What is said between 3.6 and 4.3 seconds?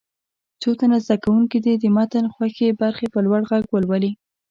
ولولي.